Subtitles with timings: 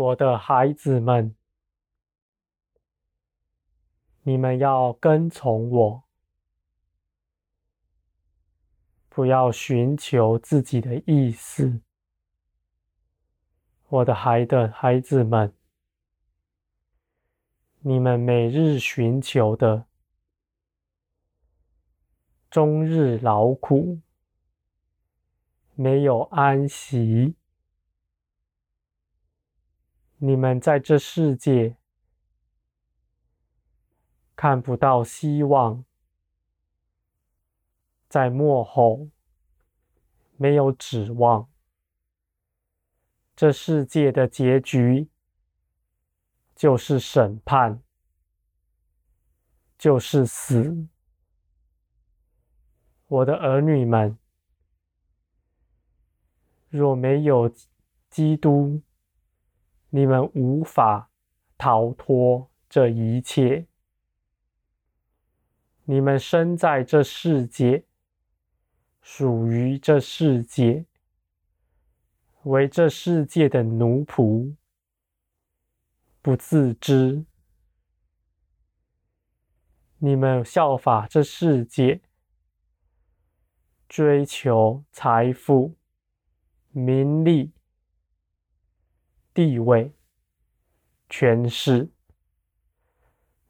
[0.00, 1.36] 我的孩子们，
[4.22, 6.04] 你们要跟从我，
[9.10, 11.82] 不要寻求自己的意思。
[13.88, 15.52] 我的孩的孩子们，
[17.80, 19.84] 你们每日寻求的，
[22.50, 24.00] 终日劳苦，
[25.74, 27.34] 没有安息。
[30.22, 31.78] 你们在这世界
[34.36, 35.82] 看不到希望，
[38.06, 39.08] 在末后
[40.36, 41.48] 没有指望。
[43.34, 45.08] 这世界的结局
[46.54, 47.82] 就是审判，
[49.78, 50.86] 就是死。
[53.06, 54.18] 我的儿女们，
[56.68, 57.50] 若没有
[58.10, 58.82] 基督，
[59.90, 61.10] 你们无法
[61.58, 63.66] 逃脱这一切。
[65.84, 67.84] 你们生在这世界，
[69.02, 70.86] 属于这世界，
[72.44, 74.54] 为这世界的奴仆，
[76.22, 77.24] 不自知。
[79.98, 82.00] 你们效法这世界，
[83.88, 85.74] 追求财富、
[86.70, 87.52] 名利。
[89.42, 89.94] 地位、
[91.08, 91.88] 权势，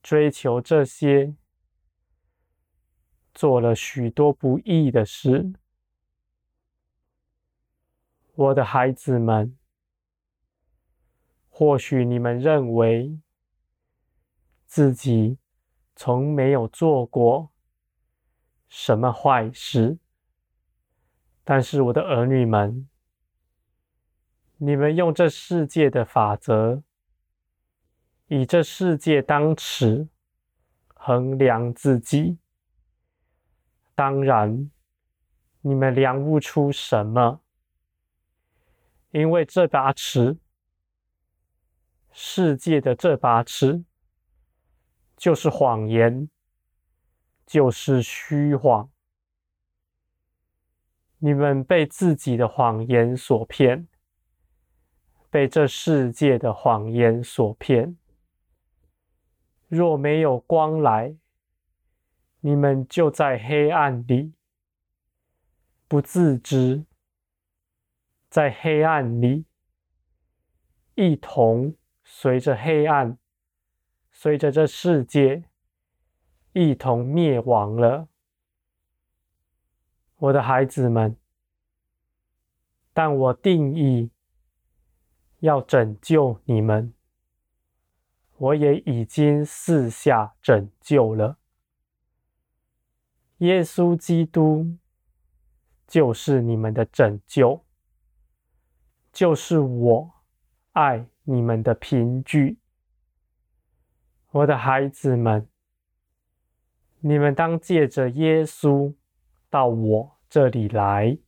[0.00, 1.34] 追求这些，
[3.34, 5.52] 做了许多不义的事。
[8.36, 9.58] 我的孩子们，
[11.48, 13.18] 或许你们认为
[14.66, 15.36] 自己
[15.96, 17.50] 从没有做过
[18.68, 19.98] 什么坏事，
[21.42, 22.88] 但是我的儿女们。
[24.64, 26.84] 你们用这世界的法则，
[28.28, 30.06] 以这世界当尺
[30.94, 32.38] 衡量自己，
[33.96, 34.70] 当然，
[35.62, 37.40] 你们量不出什么，
[39.10, 40.38] 因为这把尺，
[42.12, 43.82] 世界的这把尺，
[45.16, 46.30] 就是谎言，
[47.44, 48.88] 就是虚谎。
[51.18, 53.88] 你们被自己的谎言所骗。
[55.32, 57.96] 被这世界的谎言所骗，
[59.66, 61.16] 若没有光来，
[62.40, 64.34] 你们就在黑暗里，
[65.88, 66.84] 不自知，
[68.28, 69.46] 在黑暗里，
[70.96, 73.16] 一同随着黑暗，
[74.10, 75.44] 随着这世界，
[76.52, 78.06] 一同灭亡了。
[80.18, 81.16] 我的孩子们，
[82.92, 84.11] 但我定义。
[85.42, 86.94] 要拯救你们，
[88.36, 91.36] 我也已经四下拯救了。
[93.38, 94.78] 耶稣基督
[95.84, 97.64] 就是你们的拯救，
[99.12, 100.14] 就是我
[100.74, 102.60] 爱你们的凭据。
[104.30, 105.48] 我的孩子们，
[107.00, 108.94] 你们当借着耶稣
[109.50, 111.18] 到我这里来，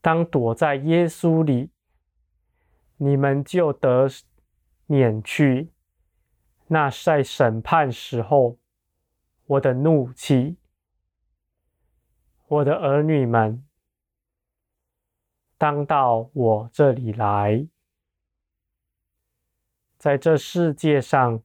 [0.00, 1.70] 当躲在耶稣里。
[2.98, 4.08] 你们就得
[4.86, 5.70] 免去
[6.66, 8.58] 那在审判时候
[9.46, 10.56] 我的怒气，
[12.46, 13.64] 我的儿女们，
[15.56, 17.66] 当到我这里来，
[19.96, 21.42] 在这世界上，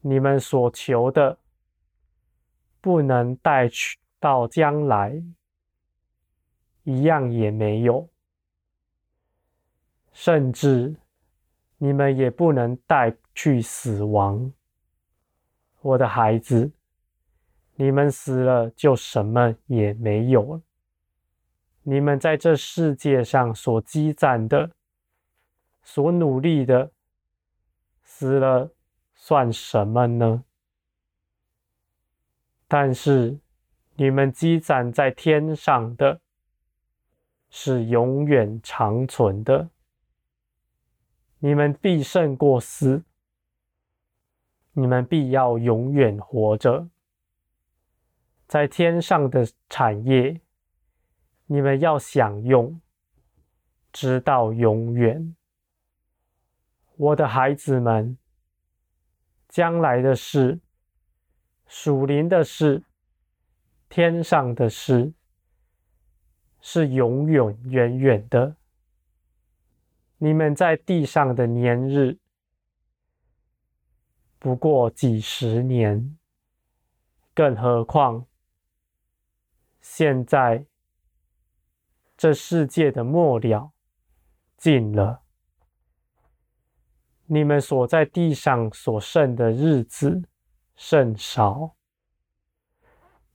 [0.00, 1.38] 你们所求的
[2.80, 5.22] 不能带去到将来，
[6.82, 8.08] 一样也没有。
[10.12, 10.94] 甚至
[11.78, 14.52] 你们也不能带去死亡，
[15.80, 16.70] 我的孩子，
[17.76, 20.62] 你们死了就什么也没有了。
[21.82, 24.70] 你们在这世界上所积攒的、
[25.82, 26.92] 所努力的，
[28.02, 28.70] 死了
[29.14, 30.44] 算什么呢？
[32.68, 33.38] 但是
[33.94, 36.20] 你们积攒在天上的，
[37.48, 39.70] 是永远长存的。
[41.42, 43.02] 你们必胜过死，
[44.72, 46.90] 你们必要永远活着，
[48.46, 50.42] 在天上的产业，
[51.46, 52.78] 你们要享用，
[53.90, 55.34] 直到永远。
[56.96, 58.18] 我的孩子们，
[59.48, 60.60] 将来的事、
[61.66, 62.84] 属灵的事、
[63.88, 65.14] 天上的事，
[66.60, 68.56] 是永远远远的。
[70.22, 72.18] 你们在地上的年日
[74.38, 76.18] 不过几十年，
[77.34, 78.26] 更何况
[79.80, 80.66] 现在
[82.18, 83.72] 这世界的末了
[84.58, 85.22] 近了，
[87.24, 90.22] 你们所在地上所剩的日子
[90.76, 91.76] 甚少。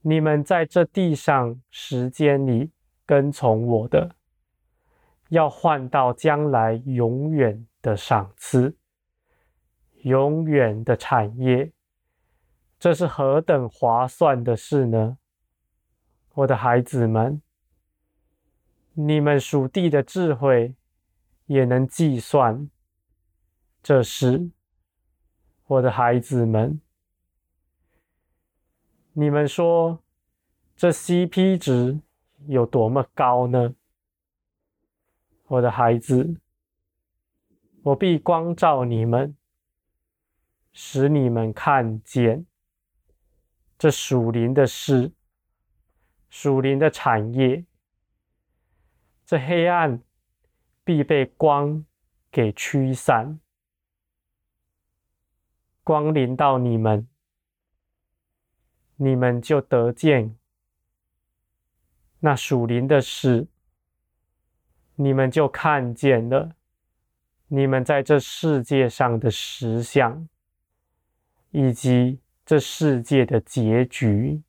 [0.02, 2.70] 你们在这地上时间里
[3.04, 4.15] 跟从我的，
[5.28, 8.76] 要换到将来永远的赏赐，
[10.02, 11.72] 永远的产业，
[12.78, 15.18] 这是何等划算的事呢？
[16.34, 17.40] 我的孩子们，
[18.92, 20.74] 你们属地的智慧
[21.46, 22.70] 也能计算
[23.82, 24.50] 这事，
[25.66, 26.80] 我的孩子们。
[29.14, 30.02] 你们说
[30.76, 31.98] 这 CP 值
[32.46, 33.74] 有多么高呢？
[35.48, 36.40] 我的孩子，
[37.82, 39.36] 我必光照你们，
[40.72, 42.44] 使你们看见
[43.78, 45.12] 这属灵的事、
[46.28, 47.64] 属灵的产业，
[49.24, 50.02] 这黑暗
[50.82, 51.84] 必被光
[52.30, 53.38] 给驱散，
[55.84, 57.08] 光临到你们。
[58.98, 60.38] 你们就得见
[62.20, 63.46] 那属灵的事，
[64.96, 66.56] 你们就看见了
[67.48, 70.26] 你们在这世界上的实相，
[71.50, 74.42] 以及这世界的结局。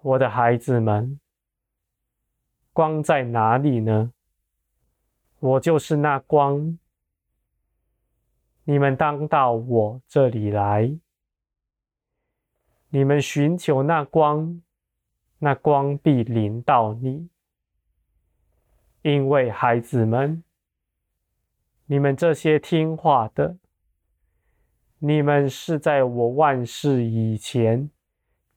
[0.00, 1.20] 我的孩子们，
[2.72, 4.12] 光在哪里呢？
[5.38, 6.78] 我就是那光，
[8.64, 10.98] 你们当到我这里来。
[12.88, 14.60] 你们寻求那光，
[15.38, 17.28] 那光必临到你。
[19.02, 20.42] 因为孩子们，
[21.86, 23.56] 你们这些听话的，
[24.98, 27.88] 你们是在我万世以前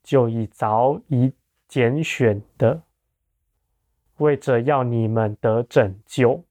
[0.03, 1.33] 就已早已
[1.67, 2.83] 拣选的，
[4.17, 6.43] 为着要你们得拯救，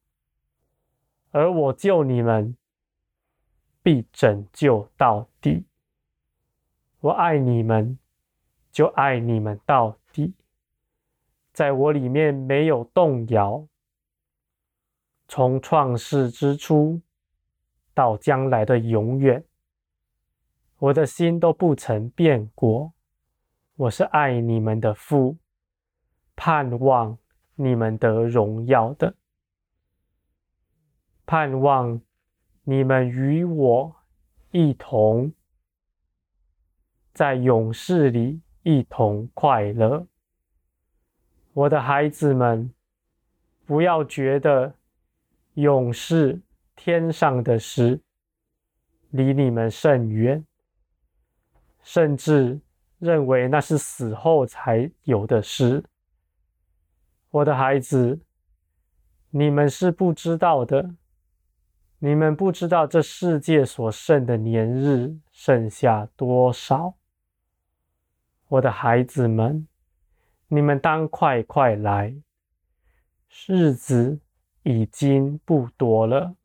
[1.31, 2.57] 而我救你们，
[3.83, 5.67] 必拯救到底。
[7.01, 7.99] 我爱你们，
[8.71, 10.33] 就爱你们到底，
[11.53, 13.69] 在我里面没有动摇。
[15.35, 17.01] 从创世之初
[17.95, 19.43] 到将来的永远，
[20.77, 22.93] 我的心都不曾变过。
[23.77, 25.39] 我是爱你们的父，
[26.37, 27.17] 盼望
[27.55, 29.15] 你们得荣耀的，
[31.25, 32.03] 盼望
[32.65, 33.97] 你们与我
[34.51, 35.33] 一同。
[37.15, 40.07] 在永世里一同快乐，
[41.55, 42.71] 我的孩子们，
[43.65, 44.75] 不要觉得
[45.55, 46.41] 永世
[46.75, 48.01] 天上的事
[49.11, 50.45] 离你们甚远，
[51.83, 52.59] 甚至
[52.99, 55.85] 认为那是死后才有的事。
[57.31, 58.21] 我的孩子，
[59.31, 60.95] 你们是不知道的，
[61.99, 66.95] 你们不知道这世界所剩的年日剩下多少。
[68.49, 69.67] 我的孩子们，
[70.49, 72.15] 你们当快快来，
[73.47, 74.19] 日子
[74.63, 76.37] 已经不多了，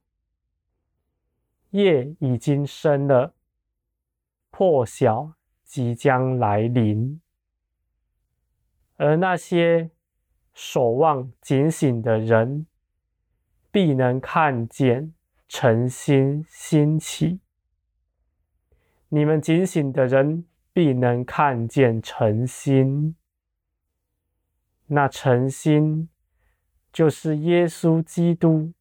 [1.71, 3.33] 夜已经深了，
[4.49, 5.33] 破晓
[5.63, 7.21] 即将来临，
[8.95, 9.91] 而那些
[10.53, 12.67] 守望警醒的人，
[13.71, 15.13] 必能看见
[15.47, 17.39] 晨星兴起。
[19.09, 20.45] 你们警醒的人。
[20.73, 23.15] 必能看见晨星，
[24.85, 26.07] 那晨星
[26.97, 28.73] 就是耶稣基督，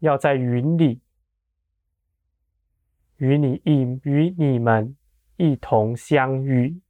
[0.00, 1.00] 要在云里
[3.16, 4.94] 与你一与你们
[5.38, 6.82] 一同相遇。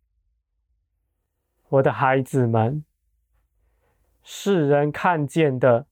[1.69, 2.85] 我的孩子们，
[4.25, 5.87] 世人看见的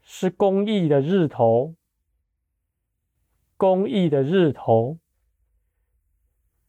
[0.00, 1.74] 是公义的日头，
[3.56, 5.00] 公义的日头。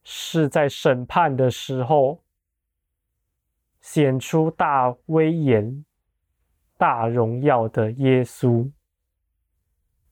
[0.02, 2.23] 是在审判的时候
[3.84, 5.84] 显出大威严、
[6.78, 8.72] 大荣耀的耶稣。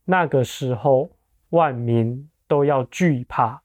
[0.04, 1.16] 那个时候，
[1.48, 3.62] 万民都要惧怕。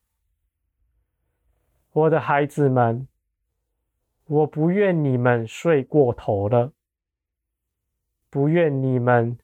[1.92, 3.06] 我的孩子们，
[4.28, 6.72] 我不愿你们睡过头了，
[8.30, 9.38] 不愿你们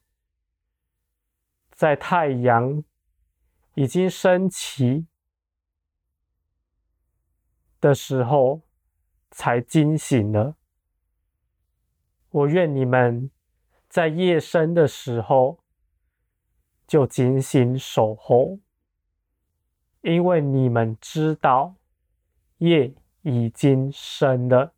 [1.72, 2.82] 在太阳
[3.74, 5.06] 已经升起。
[7.82, 8.62] 的时候
[9.34, 10.54] 才惊醒了。
[12.30, 13.30] 我愿你们
[13.88, 15.58] 在夜深的时候
[16.86, 18.60] 就警醒守候，
[20.02, 21.74] 因为你们知道
[22.58, 24.72] 夜已经深了，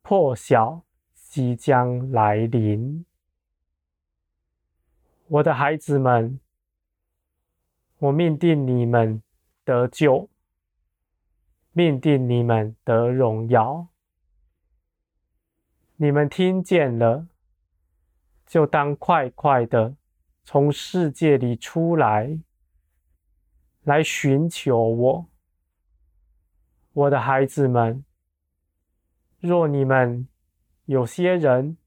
[0.00, 0.82] 破晓
[1.12, 3.04] 即将来临。
[5.26, 6.40] 我的孩子们，
[7.98, 9.22] 我命定你们
[9.64, 10.30] 得救，
[11.78, 13.86] 命定你们得荣耀。
[15.94, 17.28] 你们听见了，
[18.44, 19.94] 就当快快的
[20.42, 22.40] 从世界里出来，
[23.84, 25.26] 来寻求我。
[26.94, 28.04] 我的孩子们，
[29.38, 30.26] 若你们
[30.86, 31.78] 有些人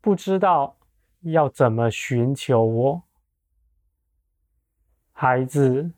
[0.00, 0.78] 不知道
[1.20, 3.02] 要怎么寻求我，
[5.12, 5.92] 孩子，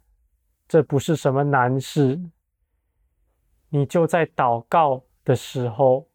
[0.67, 2.21] 这不是什么难事，
[3.71, 6.07] 你就在祷告的时候。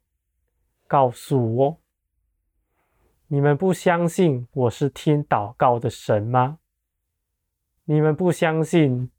[0.88, 1.82] 告诉我，
[3.26, 6.60] 你们不相信我是听祷告的神吗？
[7.86, 9.10] 你们不相信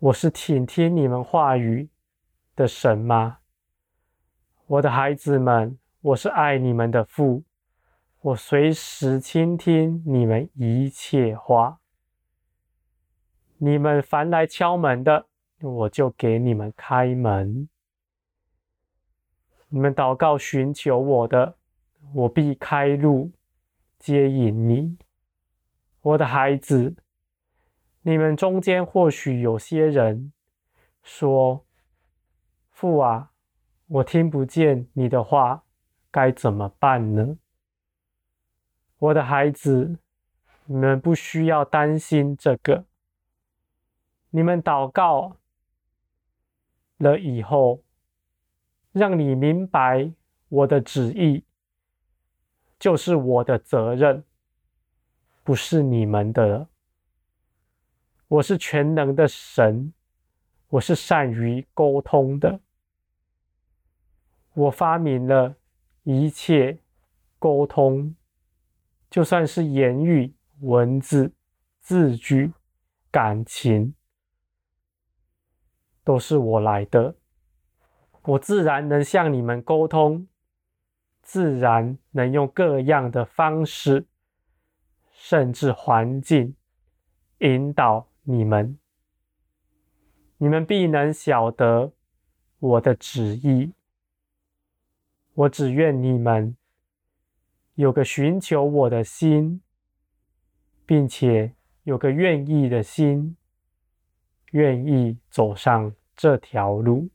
[0.00, 1.88] 我是倾听你们话语
[2.56, 3.38] 的神吗？
[4.66, 7.44] 我的孩子们，我是爱你们的父，
[8.20, 11.78] 我随时倾听你们一切话。
[13.58, 15.26] 你们凡来敲门的，
[15.60, 17.68] 我就给你们开门。
[19.68, 21.56] 你们祷告寻求我的，
[22.14, 23.32] 我必开路
[23.98, 24.96] 接引你。
[26.00, 26.96] 我的孩子，
[28.02, 30.32] 你们中间或许有些人
[31.02, 31.66] 说
[32.70, 33.32] ：“父啊，
[33.88, 35.64] 我听不见你的话，
[36.10, 37.36] 该怎么办呢？”
[38.98, 39.98] 我的孩子，
[40.66, 42.84] 你们不需要担心这个。
[44.30, 45.36] 你们祷告
[46.98, 47.82] 了以后。
[48.90, 50.10] 让你明白
[50.48, 51.44] 我的旨意，
[52.80, 54.24] 就是我的责任，
[55.44, 56.66] 不是你们的。
[58.26, 59.92] 我是全能的神，
[60.70, 62.58] 我是善于沟通的。
[64.54, 65.54] 我发明了
[66.02, 66.78] 一切
[67.38, 68.16] 沟通，
[69.08, 71.30] 就算是言语、文字、
[71.78, 72.52] 字句、
[73.12, 73.94] 感情，
[76.08, 77.14] 都是我来的。
[78.22, 80.26] 我自然能向你们沟通，
[81.20, 84.06] 自然能用各样的方式，
[85.12, 86.56] 甚至环境
[87.40, 88.78] 引导你们。
[90.38, 91.92] 你们必能晓得
[92.58, 93.74] 我的旨意。
[95.34, 96.56] 我只愿你们
[97.74, 99.60] 有个寻求我的心，
[100.86, 103.36] 并且有个愿意的心，
[104.52, 107.08] 愿意走上这条路。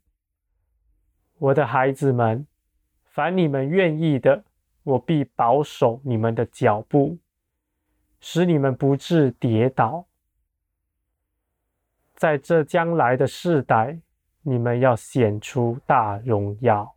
[1.38, 2.48] 我的孩子们，
[3.04, 4.46] 凡你们愿意的，
[4.84, 7.18] 我必保守你们的脚步，
[8.22, 10.08] 使你们不致跌倒。
[12.16, 14.00] 在这将来的世代，
[14.44, 16.93] 你们要显出大荣耀。